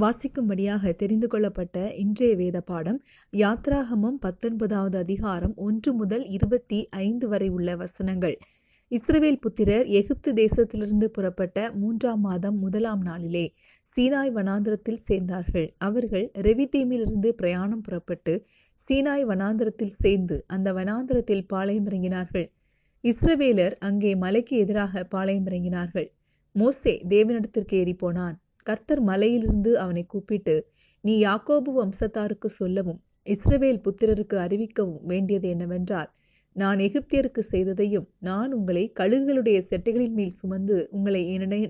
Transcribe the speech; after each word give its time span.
வாசிக்கும்படியாக 0.00 0.92
தெரிந்து 0.92 1.26
கொள்ளப்பட்ட 1.26 1.94
இன்றைய 1.94 2.34
வேத 2.34 2.60
பாடம் 2.60 3.04
யாத்ராகமம் 3.32 4.16
பத்தொன்பதாவது 4.20 4.98
அதிகாரம் 4.98 5.52
ஒன்று 5.56 5.92
முதல் 5.92 6.24
இருபத்தி 6.26 6.88
ஐந்து 6.88 7.28
வரை 7.28 7.48
உள்ள 7.48 7.76
வசனங்கள். 7.76 8.36
இஸ்ரவேல் 8.90 9.38
புத்திரர் 9.40 9.86
எகிப்து 9.86 10.32
தேசத்திலிருந்து 10.32 11.04
புறப்பட்ட 11.04 11.72
மூன்றாம் 11.72 12.20
மாதம் 12.20 12.56
முதலாம் 12.58 13.00
நாளிலே 13.00 13.54
சீனாய் 13.96 14.32
வனாந்திரத்தில் 14.34 15.02
சேர்ந்தார்கள். 15.08 15.68
அவர்கள் 15.78 16.30
ரெவிதீமிலிருந்து 16.34 17.28
பிரயாணம் 17.28 17.80
புறப்பட்டு 17.80 18.46
சீனாய் 18.78 19.24
வனாந்திரத்தில் 19.24 19.96
சேர்ந்து 20.02 20.44
அந்த 20.46 20.72
வனாந்திரத்தில் 20.72 21.46
பாளையம் 21.46 21.86
இறங்கினார்கள். 21.86 22.50
இஸ்ரவேலர் 23.04 23.76
அங்கே 23.78 24.14
மலைக்கு 24.14 24.56
எதிராக 24.56 25.04
பாளையம் 25.04 25.46
இறங்கினார்கள். 25.46 26.08
மோசே 26.54 26.94
தேவனிடத்திற்கு 27.08 27.72
ஏறி 27.72 27.94
போனான் 27.94 28.41
கர்த்தர் 28.62 29.02
மலையிலிருந்து 29.02 29.72
அவனை 29.78 30.04
கூப்பிட்டு 30.06 30.56
நீ 31.00 31.14
யாக்கோபு 31.24 31.70
வம்சத்தாருக்கு 31.78 32.48
சொல்லவும் 32.60 33.00
இஸ்ரவேல் 33.26 33.84
புத்திரருக்கு 33.84 34.36
அறிவிக்கவும் 34.38 35.02
வேண்டியது 35.02 35.48
என்னவென்றால் 35.48 36.10
நான் 36.56 36.78
எகிப்தியருக்கு 36.78 37.42
செய்ததையும் 37.50 38.08
நான் 38.18 38.50
உங்களை 38.52 38.82
கழுகுகளுடைய 39.00 39.58
செட்டைகளின் 39.70 40.12
மேல் 40.12 40.34
சுமந்து 40.38 40.88
உங்களை 40.90 41.22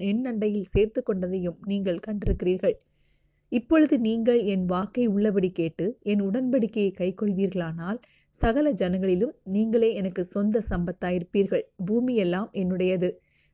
என் 0.09 0.25
அண்டையில் 0.27 0.71
சேர்த்து 0.71 1.01
கொண்டதையும் 1.03 1.59
நீங்கள் 1.67 2.01
கண்டிருக்கிறீர்கள். 2.07 2.75
இப்பொழுது 3.53 3.95
நீங்கள் 3.99 4.41
என் 4.45 4.65
வாக்கை 4.65 5.05
உள்ளபடி 5.07 5.51
கேட்டு 5.51 5.87
என் 6.03 6.23
உடன்படிக்கையை 6.23 6.93
கைக்கொள்வீர்களானால் 6.99 7.99
சகல 8.35 8.73
ஜனங்களிலும் 8.73 9.35
நீங்களே 9.45 9.91
எனக்கு 9.95 10.25
சொந்த 10.25 10.63
சம்பத்தாயிருப்பீர்கள். 10.71 11.65
பூமியெல்லாம் 11.87 12.51
என்னுடையது. 12.53 13.11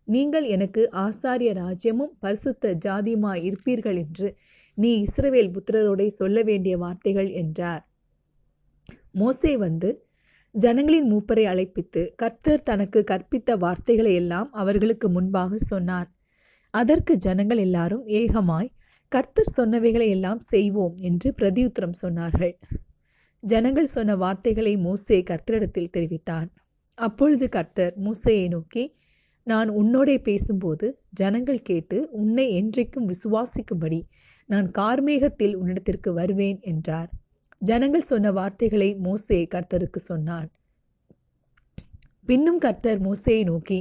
நீங்கள் 0.08 0.46
எனக்கு 0.46 0.82
ஆசாரிய 0.96 1.50
ராஜ்யமும் 1.54 2.12
பரிசுத்த 2.18 2.74
ஜாதியுமாய் 2.84 3.42
இருப்பீர்கள் 3.48 3.98
என்று 3.98 4.28
நீ 4.78 4.90
இஸ்ரவேல் 5.04 5.52
புத்திரரோடே 5.54 6.06
சொல்ல 6.06 6.42
வேண்டிய 6.42 6.74
வார்த்தைகள் 6.78 7.30
என்றார். 7.30 7.82
மோசே 9.10 9.52
வந்து 9.56 9.88
ஜனங்களின் 10.54 11.08
மூப்பரை 11.12 11.44
அழைப்பித்து 11.44 12.02
கர்த்தர் 12.14 12.62
தனக்கு 12.62 13.00
கற்பித்த 13.10 13.56
வார்த்தைகளை 13.56 14.12
எல்லாம் 14.14 14.52
அவர்களுக்கு 14.52 15.08
முன்பாக 15.08 15.56
சொன்னார். 15.56 16.08
அதற்கு 16.74 17.16
ஜனங்கள் 17.16 17.58
எல்லாரும் 17.58 18.04
ஏகமாய் 18.06 18.70
கர்த்தர் 19.12 19.54
சொன்னவைகளை 19.56 20.08
எல்லாம் 20.08 20.40
செய்வோம் 20.44 20.96
என்று 21.00 21.28
பிரதியுத்தரம் 21.38 21.98
சொன்னார்கள். 22.02 22.54
ஜனங்கள் 23.42 23.94
சொன்ன 23.94 24.16
வார்த்தைகளை 24.16 24.72
மோசே 24.76 25.18
கர்த்தரிடத்தில் 25.22 25.90
தெரிவித்தான். 25.90 26.48
அப்பொழுது 26.98 27.46
கர்த்தர் 27.48 27.94
மூசையை 27.96 28.46
நோக்கி 28.48 28.84
நான் 29.50 29.68
உன்னோடே 29.70 30.16
பேசும்போது 30.22 30.86
ஜனங்கள் 31.20 31.60
கேட்டு 31.62 31.98
உன்னை 32.20 32.46
என்றைக்கும் 32.60 33.08
விசுவாசிக்கும்படி 33.12 34.00
நான் 34.48 34.68
கார்மேகத்தில் 34.70 35.54
உன்னிடத்திற்கு 35.60 36.10
வருவேன் 36.12 36.60
என்றார். 36.62 37.10
ஜனங்கள் 37.62 38.08
சொன்ன 38.10 38.32
வார்த்தைகளை 38.32 38.90
மோசே 38.96 39.40
கர்த்தருக்கு 39.54 40.00
சொன்னான் 40.10 40.48
பின்னும் 42.24 42.58
கர்த்தர் 42.58 43.00
மோசையை 43.02 43.42
நோக்கி 43.44 43.80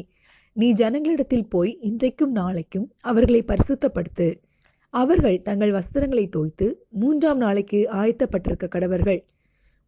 நீ 0.55 0.67
ஜனங்களிடத்தில் 0.73 1.49
போய் 1.49 1.71
இன்றைக்கும் 1.79 2.31
நாளைக்கும் 2.31 2.85
அவர்களை 3.01 3.41
பரிசுத்தப்படுத்து. 3.47 4.27
அவர்கள் 4.93 5.39
தங்கள் 5.41 5.73
வஸ்திரங்களை 5.73 6.23
தோய்த்து 6.35 6.67
மூன்றாம் 7.01 7.37
நாளைக்கு 7.37 7.79
ஆயத்தப்பட்டிருக்க 7.93 8.67
கடவர்கள். 8.75 9.21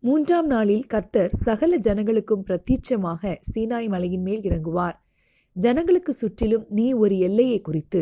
மூன்றாம் 0.03 0.47
நாளில் 0.47 0.85
கர்த்தர் 0.85 1.31
சகல 1.45 1.77
ஜனங்களுக்கும் 1.77 2.45
பிரத்யட்சமாக 2.47 3.31
சீனாய் 3.51 3.89
மலையின் 3.89 4.21
மேல் 4.21 4.43
இறங்குவார். 4.49 4.97
ஜனங்களுக்கு 5.59 6.13
சுற்றிலும் 6.13 6.65
நீ 6.69 6.85
ஒரு 6.93 7.15
எல்லையை 7.17 7.59
குறித்து. 7.61 8.01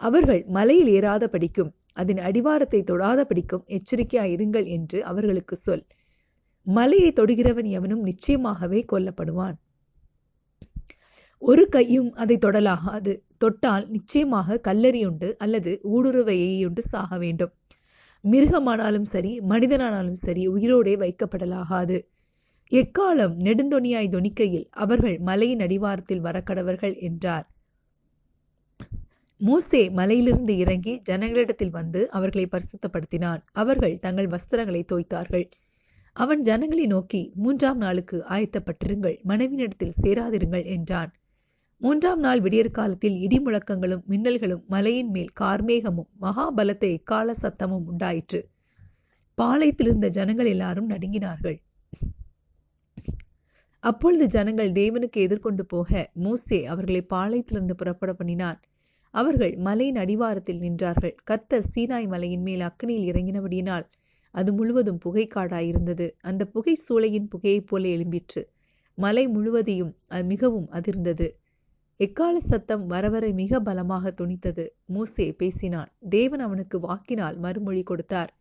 அவர்கள் 0.00 0.42
மலையில் 0.48 0.88
ஏறாத 0.88 1.24
படிக்கும் 1.28 1.72
அதன் 1.92 2.20
அடிவாரத்தை 2.20 2.80
தொடாத 2.82 3.20
படிக்கும் 3.24 3.66
எச்சரிக்கையாயிருங்கள் 3.68 4.66
என்று 4.66 4.98
அவர்களுக்கு 5.04 5.56
சொல். 5.56 5.84
மலையை 6.66 7.10
தொடுகிறவன் 7.12 7.68
எவனும் 7.68 8.06
நிச்சயமாகவே 8.06 8.80
கொல்லப்படுவான். 8.92 9.56
ஒரு 11.42 11.64
கையும் 11.68 12.10
அதை 12.14 12.36
தொடலாகாது. 12.36 13.12
தொட்டால் 13.38 13.86
நிச்சயமாக 13.88 14.58
கல்லறியுண்டு 14.68 15.28
அல்லது 15.36 15.72
ஊடுருவையுண்டு 15.94 16.82
சாக 16.92 17.18
வேண்டும். 17.18 17.52
மிருகமானாலும் 18.24 19.08
சரி 19.14 19.32
மனிதனானாலும் 19.48 20.20
சரி 20.26 20.42
உயிரோடே 20.48 20.94
வைக்கப்படலாகாது. 21.02 21.96
எக்காலம் 22.72 23.34
நெடுந்தொனியாய் 23.36 24.12
தொனிக்கையில் 24.12 24.68
அவர்கள் 24.70 25.18
மலையின் 25.18 25.60
அடிவாரத்தில் 25.60 26.22
வரக்கடவர்கள் 26.22 26.94
என்றார். 26.98 27.46
மூசே 29.40 29.90
மலையிலிருந்து 29.90 30.56
இறங்கி 30.56 31.00
ஜனங்களிடத்தில் 31.10 31.70
வந்து 31.70 32.10
அவர்களை 32.10 32.48
பரிசுத்தப்படுத்தினான். 32.52 33.42
அவர்கள் 33.52 33.98
தங்கள் 33.98 34.26
வஸ்திரங்களை 34.26 34.82
தோய்த்தார்கள். 34.92 35.46
அவன் 36.12 36.40
ஜனங்களை 36.40 36.86
நோக்கி 36.86 37.32
மூன்றாம் 37.34 37.76
நாளுக்கு 37.76 38.24
ஆயத்தப்பட்டிருங்கள் 38.28 39.16
மனைவினிடத்தில் 39.24 39.96
சேராதிருங்கள் 40.02 40.64
என்றான். 40.64 41.12
மூன்றாம் 41.76 42.20
நாள் 42.20 42.40
விடியற் 42.40 42.70
காலத்தில் 42.70 43.16
இடி 43.16 43.38
முழக்கங்களும் 43.38 44.04
மின்னல்களும் 44.08 44.64
மலையின் 44.66 45.10
மேல் 45.10 45.32
கார்மேகமும் 45.40 46.10
மகாபலத்தை 46.20 46.90
எக்கால 46.92 47.34
சத்தமும் 47.42 47.84
உண்டாயிற்று. 47.84 48.40
பாளையத்திலிருந்த 49.38 50.08
ஜனங்கள் 50.08 50.46
எல்லாரும் 50.46 50.90
நடுங்கினார்கள். 50.90 51.58
அப்பொழுது 53.84 54.26
ஜனங்கள் 54.26 54.70
தேவனுக்கு 54.72 55.16
எதிர்கொண்டு 55.16 55.66
போக 55.66 56.10
மூசே 56.22 56.64
அவர்களை 56.64 57.06
பாளையத்திலிருந்து 57.14 57.72
புறப்பட 57.72 58.12
பண்ணினான். 58.12 58.60
அவர்கள் 59.10 59.56
மலையின் 59.56 59.96
அடிவாரத்தில் 59.96 60.60
நின்றார்கள். 60.60 61.14
கர்த்தர் 61.24 61.66
சீனாய் 61.74 62.08
மலையின் 62.08 62.42
மேல் 62.42 62.60
அக்கனியில் 62.60 63.08
இறங்கினபடியினால் 63.10 63.84
அது 64.30 64.52
முழுவதும் 64.52 65.00
புகைக்காடாயிருந்தது. 65.04 66.10
அந்த 66.20 66.42
புகை 66.46 66.74
சூளையின் 66.88 67.28
புகையைப் 67.28 67.66
போல 67.66 67.88
எழும்பிற்று. 67.88 68.42
மலை 68.98 69.28
முழுவதையும் 69.28 69.92
அது 70.06 70.24
மிகவும் 70.24 70.68
அதிர்ந்தது. 70.72 71.28
எக்கால 71.96 72.40
சத்தம் 72.40 72.90
வரவரை 72.90 73.32
மிக 73.34 73.60
பலமாக 73.60 74.14
துணித்தது 74.20 74.64
மூசே 74.94 75.32
பேசினான். 75.32 75.90
தேவன் 76.08 76.40
அவனுக்கு 76.40 76.80
வாக்கினால் 76.80 77.38
மறுமொழி 77.38 77.82
கொடுத்தார். 77.82 78.32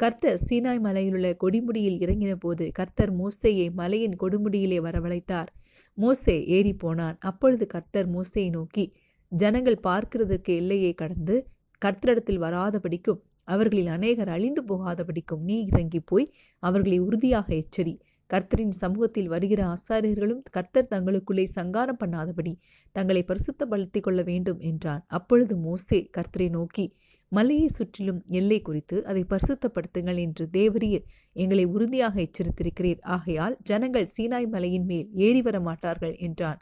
கர்த்தர் 0.00 0.40
சீனாய் 0.46 0.80
மலையிலுள்ள 0.84 1.28
கொடிமுடியில் 1.42 2.00
இறங்கின 2.04 2.32
போது 2.34 2.64
கர்த்தர் 2.72 3.12
மோசையை 3.18 3.68
மலையின் 3.72 4.16
கொடுமுடியிலே 4.22 4.78
வரவழைத்தார். 4.86 5.50
மோசே 5.98 6.34
ஏறி 6.46 6.72
போனான் 6.74 7.16
அப்பொழுது 7.20 7.66
கர்த்தர் 7.66 8.08
மோசையை 8.10 8.50
நோக்கி 8.50 8.84
ஜனங்கள் 9.32 9.78
பார்க்கிறதற்கு 9.82 10.52
எல்லையை 10.56 10.92
கடந்து 10.94 11.36
கர்த்தரிடத்தில் 11.82 12.42
வராதபடிக்கும் 12.42 13.22
அவர்களில் 13.48 13.86
அநேகர் 13.86 14.28
அழிந்து 14.28 14.62
போகாதபடிக்கும் 14.62 15.42
நீ 15.48 15.56
இறங்கி 15.64 16.00
போய் 16.00 16.26
அவர்களை 16.62 16.98
உறுதியாக 16.98 17.48
எச்சரி. 17.54 17.94
கர்த்தரின் 18.30 18.76
சமூகத்தில் 18.82 19.28
வருகிற 19.28 19.60
ஆசாரியர்களும் 19.74 20.40
கர்த்தர் 20.50 20.88
தங்களுக்குள்ளே 20.90 21.44
சங்காரம் 21.56 22.00
பண்ணாதபடி 22.00 22.52
தங்களை 22.96 23.22
பரிசுத்தப்படுத்திக் 23.28 24.06
கொள்ள 24.06 24.20
வேண்டும் 24.22 24.60
என்றான். 24.70 25.02
அப்பொழுது 25.08 25.56
மோசே 25.56 26.00
கர்த்தரை 26.16 26.48
நோக்கி 26.50 26.86
மலையை 27.32 27.68
சுற்றிலும் 27.68 28.20
எல்லை 28.38 28.58
குறித்து 28.62 28.96
அதை 29.04 29.22
பரிசுத்தப்படுத்துங்கள் 29.30 30.18
என்று 30.18 30.44
தேவரீர் 30.52 31.04
எங்களை 31.36 31.64
உறுதியாக 31.64 32.14
எச்சரித்திருக்கிறீர். 32.20 33.00
ஆகையால் 33.00 33.56
ஜனங்கள் 33.62 34.12
சீனாய் 34.16 34.48
மலையின் 34.48 34.84
மேல் 34.84 35.08
ஏறி 35.26 35.42
வர 35.42 35.60
மாட்டார்கள் 35.60 36.14
என்றான். 36.18 36.60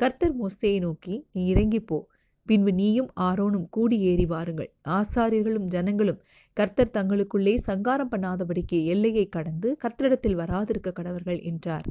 கர்த்தர் 0.00 0.36
மோசையை 0.40 0.78
நோக்கி 0.80 1.16
நீ 1.32 1.42
இறங்கிப்போ 1.54 1.98
பின்பு 2.46 2.72
நீயும் 2.72 3.10
ஆரோனும் 3.20 3.66
கூடி 3.70 3.96
ஏறி 4.00 4.26
வாருங்கள். 4.26 4.70
ஆசாரியர்களும் 4.88 5.66
ஜனங்களும் 5.66 6.22
கர்த்தர் 6.56 6.94
தங்களுக்குள்ளே 6.96 7.54
சங்காரம் 7.68 8.10
பண்ணாதபடிக்கு 8.10 8.78
எல்லையை 8.84 9.26
கடந்து 9.28 9.68
கர்த்தரிடத்தில் 9.84 10.38
வராதிருக்க 10.42 10.92
கடவர்கள் 10.92 11.40
என்றார். 11.42 11.86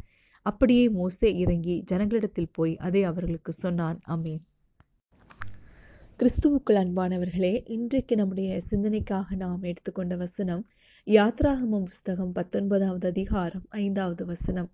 அப்படியே 0.45 0.85
மோசே 0.89 1.29
இறங்கி 1.35 1.83
ஜனங்களிடத்தில் 1.91 2.51
போய் 2.51 2.73
அதை 2.77 3.03
அவர்களுக்கு 3.03 3.51
சொன்னான். 3.53 3.99
அமேன் 4.07 4.43
கிறிஸ்துவுக்குள் 6.23 6.77
அன்பானவர்களே 6.77 7.61
இன்றைக்கு 7.65 8.15
நம்முடைய 8.15 8.59
சிந்தனைக்காக 8.71 9.35
நாம் 9.35 9.63
எடுத்துக்கொண்ட 9.63 10.15
வசனம் 10.15 10.61
யாத்ராகமம் 11.07 11.83
புஸ்தகம் 11.83 12.31
பத்தொன்பதாவது 12.31 13.07
அதிகாரம் 13.07 13.65
ஐந்தாவது 13.69 14.25
வசனம். 14.25 14.69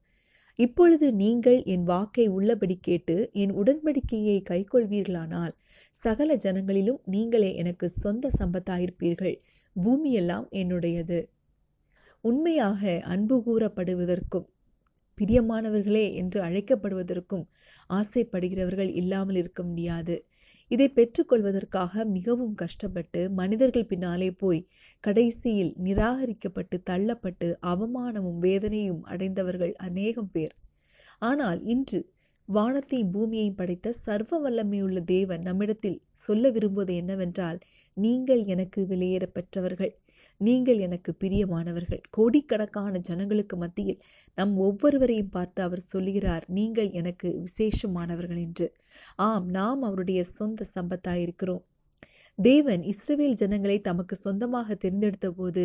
இப்பொழுது 0.55 1.13
நீங்கள் 1.13 1.63
என் 1.63 1.83
வாக்கை 1.83 2.27
உள்ளபடி 2.27 2.77
கேட்டு 2.81 3.29
என் 3.33 3.51
உடன்படிக்கையை 3.51 4.37
கைக்கொள்வீர்களானால் 4.49 5.53
சகல 5.89 6.35
ஜனங்களிலும் 6.35 7.01
நீங்களே 7.05 7.55
எனக்கு 7.55 7.89
சொந்த 7.89 8.29
சம்பத்தாயிருப்பீர்கள். 8.39 9.35
பூமியெல்லாம் 9.75 10.47
என்னுடையது. 10.51 11.27
உண்மையாக 12.21 12.99
அன்பு 12.99 13.37
கூறப்படுவதற்கும் 13.37 14.47
பிரியமானவர்களே 15.17 16.13
என்று 16.13 16.41
அழைக்கப்படுவதற்கும் 16.41 17.45
ஆசைப்படுகிறவர்கள் 17.89 18.91
இல்லாமல் 18.93 19.35
இருக்க 19.35 19.63
முடியாது. 19.63 20.25
இதை 20.71 20.87
பெற்றுக்கொள்வதற்காக 20.89 22.05
மிகவும் 22.05 22.53
கஷ்டப்பட்டு 22.53 23.21
மனிதர்கள் 23.31 23.85
பின்னாலே 23.85 24.29
போய் 24.31 24.67
கடைசியில் 25.03 25.73
நிராகரிக்கப்பட்டு 25.83 26.77
தள்ளப்பட்டு 26.89 27.49
அவமானமும் 27.61 28.39
வேதனையும் 28.39 29.03
அடைந்தவர்கள் 29.03 29.73
அநேகம் 29.77 30.31
பேர். 30.31 30.53
ஆனால் 31.21 31.59
இன்று 31.65 31.99
வானத்தையும் 32.49 33.11
பூமியையும் 33.11 33.55
படைத்த 33.55 33.91
சர்வ 33.91 34.37
வல்லமையுள்ள 34.43 34.99
தேவன் 35.03 35.41
நம்மிடத்தில் 35.41 35.97
சொல்ல 36.11 36.49
விரும்புவது 36.49 36.93
என்னவென்றால் 36.95 37.59
நீங்கள் 37.97 38.43
எனக்கு 38.45 38.87
வெளியேற 38.87 39.25
பெற்றவர்கள். 39.25 39.93
நீங்கள் 40.37 40.79
எனக்கு 40.79 41.11
பிரியமானவர்கள். 41.23 42.01
கோடிக்கணக்கான 42.09 42.99
ஜனங்களுக்கு 42.99 43.57
மத்தியில் 43.57 43.99
நம் 44.37 44.57
ஒவ்வொருவரையும் 44.57 45.29
பார்த்து 45.29 45.63
அவர் 45.63 45.79
சொல்லுகிறார் 45.79 46.45
நீங்கள் 46.47 46.91
எனக்கு 46.91 47.29
விசேஷமானவர்கள் 47.47 48.37
என்று. 48.37 48.67
ஆம் 49.15 49.49
நாம் 49.49 49.81
அவருடைய 49.81 50.23
சொந்த 50.23 50.65
சம்பத்தாயிருக்கிறோம். 50.75 51.63
தேவன் 52.39 52.83
இஸ்ரேல் 52.83 53.35
ஜனங்களை 53.35 53.77
தமக்கு 53.81 54.15
சொந்தமாக 54.15 54.77
தெரிந்தெடுத்த 54.83 55.29
போது 55.29 55.63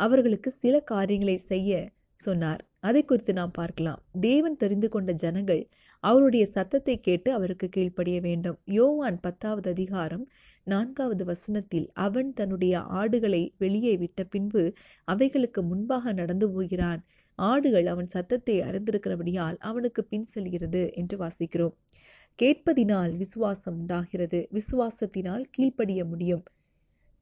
அவர்களுக்கு 0.00 0.50
சில 0.50 0.80
காரியங்களை 0.80 1.36
செய்ய 1.36 1.90
சொன்னார். 2.14 2.62
அதை 2.84 3.04
குறித்து 3.04 3.32
நாம் 3.32 3.50
பார்க்கலாம். 3.50 4.00
தேவன் 4.20 4.56
தெரிந்து 4.56 4.88
கொண்ட 4.88 5.12
ஜனங்கள் 5.12 5.62
அவருடைய 6.00 6.46
சத்தத்தை 6.46 7.00
கேட்டு 7.00 7.32
அவருக்கு 7.32 7.68
கீழ்ப்படிய 7.68 8.20
வேண்டும். 8.20 8.58
யோவான் 8.64 9.20
பத்தாவது 9.20 9.70
அதிகாரம் 9.70 10.24
நான்காவது 10.64 11.24
வசனத்தில் 11.24 11.90
அவன் 11.92 12.32
தன்னுடைய 12.32 12.80
ஆடுகளை 12.80 13.54
வெளியே 13.58 13.96
விட்ட 13.96 14.24
பின்பு 14.24 14.72
அவைகளுக்கு 15.04 15.62
முன்பாக 15.62 16.12
நடந்து 16.12 16.48
போகிறான். 16.50 17.02
ஆடுகள் 17.38 17.86
அவன் 17.86 18.06
சத்தத்தை 18.06 18.60
அறிந்திருக்கிறபடியால் 18.60 19.56
அவனுக்கு 19.58 20.04
பின் 20.04 20.24
செல்கிறது 20.24 20.90
என்று 20.92 21.18
வாசிக்கிறோம். 21.18 21.74
கேட்பதினால் 22.38 23.12
விசுவாசம் 23.16 23.78
உண்டாகிறது. 23.78 24.48
விசுவாசத்தினால் 24.52 25.44
கீழ்ப்படிய 25.50 26.04
முடியும். 26.04 26.44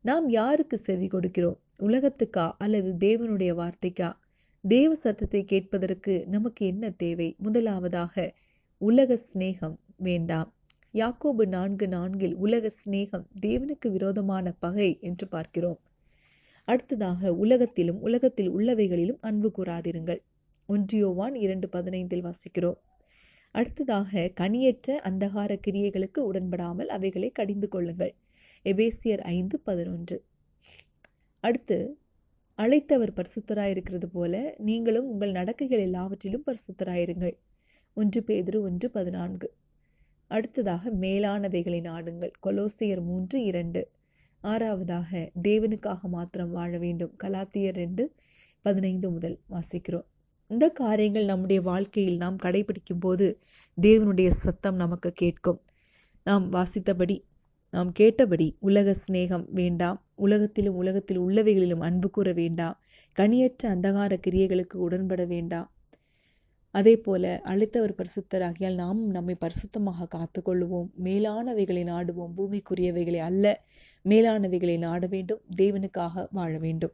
நாம் 0.05 0.29
யாருக்கு 0.29 0.77
செவி 0.79 1.07
கொடுக்கிறோம்? 1.07 1.59
உலகத்துக்கா 1.79 2.47
அல்லது 2.59 2.91
தேவனுடைய 2.99 3.53
வார்த்தைக்கா? 3.55 4.11
தேவ 4.65 4.95
சத்தத்தை 4.95 5.45
கேட்பதற்கு 5.45 6.25
நமக்கு 6.27 6.67
என்ன 6.67 6.91
தேவை? 6.91 7.35
முதலாவதாக 7.39 8.35
உலக 8.79 9.19
சிநேகம் 9.33 9.77
வேண்டாம். 9.97 10.55
யாக்கோபு 10.93 11.47
நான்கு 11.47 11.89
நான்கில் 11.89 12.35
உலக 12.35 12.71
சிநேகம் 12.85 13.25
தேவனுக்கு 13.41 13.91
விரோதமான 13.91 14.53
பகை 14.53 14.99
என்று 15.01 15.29
பார்க்கிறோம். 15.29 15.81
அடுத்ததாக 16.65 17.35
உலகத்திலும் 17.35 18.01
உலகத்தில் 18.01 18.57
உள்ளவைகளிலும் 18.57 19.19
அன்பு 19.21 19.53
கூறாதிருங்கள். 19.59 20.21
ஒன்றியோவான் 20.69 21.35
இரண்டு 21.35 21.69
பதினைந்தில் 21.73 22.31
வாசிக்கிறோம். 22.31 22.79
அடுத்ததாக 23.51 24.33
கனியற்ற 24.41 24.99
அந்தகார 25.05 25.61
கிரியைகளுக்கு 25.67 26.19
உடன்படாமல் 26.19 26.87
அவைகளை 26.87 27.31
கடிந்து 27.31 27.69
கொள்ளுங்கள். 27.69 28.15
எபேசியர் 28.65 29.21
ஐந்து 29.21 29.61
பதினொன்று. 29.61 30.25
அடுத்து 31.41 32.02
அழைத்தவர் 32.57 33.15
பரிசுத்தராயிருக்கிறது 33.17 34.05
போல 34.05 34.55
நீங்களும் 34.59 35.09
உங்கள் 35.09 35.33
நடக்கைகள் 35.33 35.79
எல்லாவற்றிலும் 35.79 36.45
பரிசுத்தராயிருங்கள். 36.47 37.37
ஒன்று 37.93 38.25
பேதிரு 38.27 38.61
ஒன்று 38.61 38.91
பதினான்கு. 38.91 39.55
அடுத்ததாக 40.27 40.91
மேலானவைகளை 40.91 41.81
நாடுங்கள். 41.81 42.31
கொலோசியர் 42.47 43.03
மூன்று 43.03 43.45
இரண்டு. 43.45 43.91
ஆறாவதாக 44.43 45.31
தேவனுக்காக 45.43 46.01
மாத்திரம் 46.01 46.51
வாழ 46.51 46.79
வேண்டும். 46.79 47.17
கலாத்தியர் 47.25 47.75
ரெண்டு 47.75 48.15
பதினைந்து 48.63 49.11
முதல் 49.11 49.41
வாசிக்கிறோம். 49.51 50.05
இந்த 50.49 50.69
காரியங்கள் 50.69 51.25
நம்முடைய 51.25 51.63
வாழ்க்கையில் 51.63 52.17
நாம் 52.17 52.37
கடைபிடிக்கும் 52.37 53.01
போது 53.01 53.39
தேவனுடைய 53.83 54.29
சத்தம் 54.29 54.77
நமக்கு 54.77 55.13
கேட்கும். 55.13 55.63
நாம் 56.25 56.53
வாசித்தபடி 56.53 57.23
நாம் 57.73 57.93
கேட்டபடி 57.93 58.57
உலக 58.59 58.95
சிநேகம் 59.07 59.45
வேண்டாம். 59.51 59.99
உலகத்திலும் 60.15 60.75
உலகத்தில் 60.75 61.21
உள்ளவைகளிலும் 61.21 61.81
அன்பு 61.81 62.11
கூற 62.11 62.33
வேண்டாம். 62.33 62.81
கனியற்ற 63.19 63.63
அந்தகார 63.67 64.17
கிரியைகளுக்கு 64.27 64.77
உடன்பட 64.77 65.27
வேண்டாம். 65.27 65.69
அதே 66.71 66.97
போல 66.97 67.41
அழைத்தவர் 67.45 67.95
பரிசுத்தராகியால் 67.97 68.75
நாமும் 68.75 69.11
நம்மை 69.11 69.37
பரிசுத்தமாக 69.41 70.09
காத்துக்கொள்வோம் 70.15 70.89
மேலானவைகளை 71.05 71.85
நாடுவோம். 71.85 72.33
பூமிக்குரியவைகளை 72.37 73.19
அல்ல 73.19 73.65
மேலானவைகளை 74.05 74.79
நாட 74.79 75.07
வேண்டும் 75.07 75.41
தேவனுக்காக 75.57 76.27
வாழ 76.31 76.59
வேண்டும். 76.59 76.93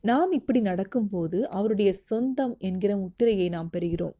நாம் 0.00 0.32
இப்படி 0.32 0.60
நடக்கும்போது 0.60 1.48
அவருடைய 1.48 1.92
சொந்தம் 1.92 2.56
என்கிற 2.58 2.96
முத்திரையை 2.96 3.48
நாம் 3.48 3.70
பெறுகிறோம். 3.72 4.16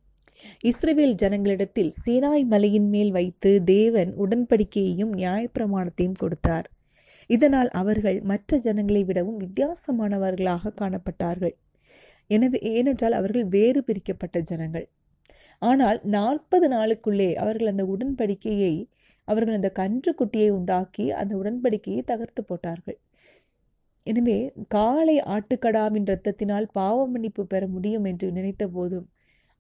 இஸ்ரேவேல் 0.70 1.14
ஜனங்களிடத்தில் 1.23 1.93
சீனாய் 2.02 2.44
மலையின் 2.44 2.88
மேல் 2.90 3.11
வைத்து 3.11 3.50
தேவன் 3.64 4.11
உடன்படிக்கையையும் 4.25 5.12
நியாயப்பிரமாணத்தையும் 5.12 6.19
கொடுத்தார். 6.19 6.67
இதனால் 7.31 7.70
அவர்கள் 7.70 8.19
மற்ற 8.23 8.58
ஜனங்களை 8.58 9.02
விடவும் 9.05 9.40
வித்தியாசமானவர்களாக 9.44 10.73
காணப்பட்டார்கள். 10.81 11.55
எனவே 12.31 12.58
ஏனென்றால் 12.73 13.12
அவர்கள் 13.12 13.46
வேறு 13.49 13.81
பிரிக்கப்பட்ட 13.82 14.38
ஜனங்கள். 14.40 14.87
ஆனால் 15.62 15.99
நாற்பது 16.05 16.67
நாளுக்குள்ளே 16.69 17.31
அவர்கள் 17.35 17.70
அந்த 17.73 17.85
உடன்படிக்கையை 17.85 18.75
அவர்கள் 19.29 19.56
அந்த 19.58 19.70
கன்று 19.70 20.11
குட்டியை 20.14 20.50
உண்டாக்கி 20.50 21.06
அந்த 21.20 21.32
உடன்படிக்கையை 21.37 22.02
தகர்த்து 22.05 22.43
போட்டார்கள். 22.44 22.99
எனவே 24.06 24.37
காளை 24.69 25.17
ஆட்டுக்கடாவின் 25.35 26.06
இரத்தத்தினால் 26.06 26.67
பாவ 26.73 26.99
மன்னிப்பு 27.06 27.43
பெற 27.46 27.62
முடியும் 27.67 28.05
என்று 28.05 28.26
நினைத்த 28.32 28.67
போதும் 28.69 29.06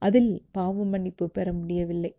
அதில் 0.02 0.32
பாவ 0.50 0.84
மன்னிப்பு 0.84 1.26
பெற 1.28 1.52
முடியவில்லை. 1.52 2.12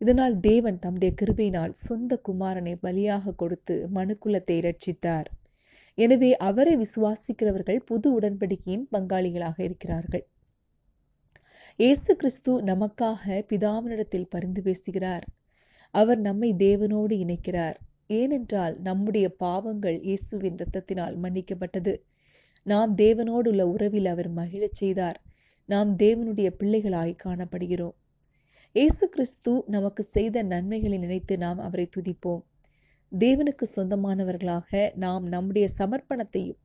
இதனால் 0.00 0.36
தேவன் 0.40 0.78
தம்முடைய 0.78 1.14
கிருபையினால் 1.20 1.74
சொந்த 1.86 2.20
குமாரனை 2.28 2.74
பலியாக 2.82 3.34
கொடுத்து 3.34 3.74
மனுக்குலத்தை 3.94 4.56
ரட்சித்தார் 4.66 5.28
எனவே 5.98 6.30
அவரை 6.48 6.74
விசுவாசிக்கிறவர்கள் 6.76 7.80
புது 7.84 8.08
உடன்படிக்கையின் 8.18 8.86
பங்காளிகளாக 8.92 9.58
இருக்கிறார்கள். 9.62 10.24
இயேசு 11.78 12.10
கிறிஸ்து 12.16 12.52
நமக்காக 12.62 13.44
பிதாவினிடத்தில் 13.50 14.30
பரிந்து 14.30 14.62
பேசுகிறார். 14.62 15.24
அவர் 15.94 16.20
நம்மை 16.20 16.50
தேவனோடு 16.54 17.14
இணைக்கிறார். 17.24 17.76
ஏனென்றால் 18.06 18.74
நம்முடைய 18.80 19.26
பாவங்கள் 19.44 19.98
இயேசுவின் 20.00 20.56
இரத்தத்தினால் 20.56 21.16
மன்னிக்கப்பட்டது. 21.24 21.94
நாம் 22.66 22.92
தேவனோடு 22.94 23.48
உள்ள 23.52 23.62
உறவில் 23.66 24.06
அவர் 24.06 24.30
மகிழச் 24.30 24.74
செய்தார். 24.74 25.18
நாம் 25.70 25.90
தேவனுடைய 25.96 26.48
பிள்ளைகளாய் 26.60 27.12
காணப்படுகிறோம். 27.24 27.96
இயேசு 28.74 29.04
கிறிஸ்து 29.08 29.52
நமக்கு 29.66 30.02
செய்த 30.02 30.42
நன்மைகளை 30.42 30.98
நினைத்து 30.98 31.34
நாம் 31.38 31.58
அவரை 31.58 31.84
துதிப்போம். 31.96 32.40
தேவனுக்கு 33.12 33.66
சொந்தமானவர்களாக 33.76 34.90
நாம் 34.94 35.24
நம்முடைய 35.26 35.66
சமர்ப்பணத்தையும் 35.78 36.58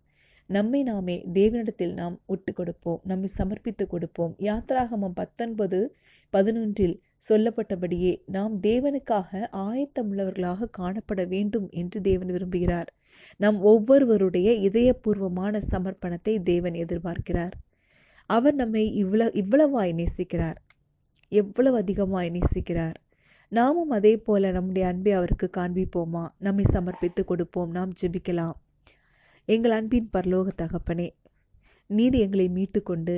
நம்மை 0.50 0.82
நாமே 0.84 1.16
தேவனிடத்தில் 1.34 1.94
நாம் 1.94 2.16
ஒட்டு 2.26 2.54
கொடுப்போம் 2.54 3.00
நம்மை 3.04 3.30
சமர்ப்பித்து 3.38 3.86
கொடுப்போம். 3.88 4.34
யாத்ராகமம் 4.40 5.16
பத்தொன்பது 5.16 5.80
பதினொன்றில் 6.34 6.96
சொல்லப்பட்டபடியே 7.30 8.14
நாம் 8.28 8.56
தேவனுக்காக 8.60 9.50
ஆயத்தமுள்ளவர்களாக 9.66 10.70
காணப்பட 10.80 11.22
வேண்டும் 11.28 11.68
என்று 11.82 12.02
தேவன் 12.02 12.34
விரும்புகிறார். 12.36 12.90
நம் 13.38 13.62
ஒவ்வொருவருடைய 13.74 14.52
இதயபூர்வமான 14.70 15.62
சமர்ப்பணத்தை 15.72 16.36
தேவன் 16.44 16.78
எதிர்பார்க்கிறார். 16.86 17.56
அவர் 18.30 18.56
நம்மை 18.56 18.84
இவ்வளவு 18.94 19.32
இவ்வளவாய் 19.42 19.92
நேசிக்கிறார். 20.00 20.60
எவ்வளவு 21.32 21.78
அதிகமாய் 21.78 22.32
நேசிக்கிறார். 22.38 22.98
நாமும் 23.52 23.90
அதே 23.90 24.14
போல 24.18 24.52
நம்முடைய 24.52 24.88
அன்பை 24.88 25.12
அவருக்கு 25.12 25.48
காண்பிப்போமா? 25.58 26.24
நம்மை 26.40 26.66
சமர்ப்பித்து 26.74 27.24
கொடுப்போம். 27.26 27.72
நாம் 27.72 27.92
ஜெபிக்கலாம். 28.02 28.56
எங்கள் 29.46 29.72
அன்பின் 29.72 30.10
பரலோக 30.18 30.48
தகப்பனே 30.62 31.08
நீர் 31.90 32.16
எங்களை 32.16 32.48
மீட்டு 32.50 32.80
கொண்டு 32.84 33.16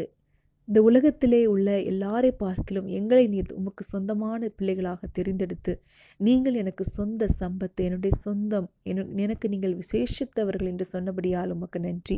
இந்த 0.67 0.81
உலகத்திலே 0.81 1.39
உள்ள 1.45 1.77
எல்லாரை 1.91 2.31
பார்க்கிலும் 2.31 2.87
எங்களை 2.87 3.27
நீர் 3.27 3.53
உமக்கு 3.53 3.83
சொந்தமான 3.83 4.49
பிள்ளைகளாக 4.57 5.07
தெரிந்தெடுத்து 5.17 5.73
நீங்கள் 6.17 6.53
எனக்கு 6.53 6.83
சொந்த 6.83 7.27
சம்பத்து 7.39 7.83
என்னுடைய 7.87 8.15
சொந்தம் 8.15 8.67
எனக்கு 9.25 9.49
நீங்கள் 9.49 9.75
விசேஷித்தவர்கள் 9.83 10.69
என்று 10.71 10.85
சொன்னபடியால் 10.93 11.53
உமக்கு 11.55 11.79
நன்றி. 11.79 12.17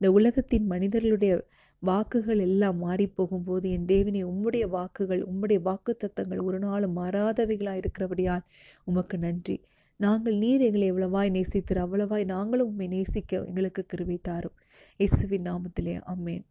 இந்த 0.00 0.08
உலகத்தின் 0.12 0.66
மனிதர்களுடைய 0.66 1.34
வாக்குகள் 1.82 2.38
எல்லாம் 2.38 2.78
மாறி 2.78 3.06
போகும்போது 3.06 3.70
என் 3.70 3.84
தேவனே 3.84 4.22
உம்முடைய 4.22 4.64
வாக்குகள் 4.68 5.22
உம்முடைய 5.22 5.62
வாக்கு 5.62 5.96
தத்தங்கள் 5.96 6.42
ஒரு 6.42 6.58
நாளும் 6.58 6.96
மாறாதவைகளாக 6.96 7.80
இருக்கிறபடியால் 7.82 8.44
உமக்கு 8.84 9.18
நன்றி. 9.18 9.56
நாங்கள் 9.96 10.36
நீர் 10.36 10.60
எங்களை 10.60 10.92
எவ்வளவாய் 10.92 11.30
நேசித்திரு 11.30 11.80
அவ்வளவாய் 11.84 12.24
நாங்களும் 12.24 12.66
உண்மை 12.66 12.86
நேசிக்க 12.86 13.44
எங்களுக்கு 13.46 13.86
கிருவை 13.94 14.18
தாரும். 14.22 14.56
இயேசுவின் 15.00 15.46
நாமத்திலே 15.50 16.00
அம்மேன் 16.04 16.44